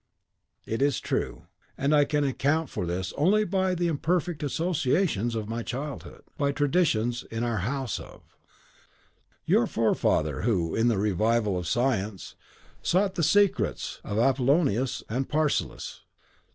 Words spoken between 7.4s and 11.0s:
our house of" "Your forefather, who, in the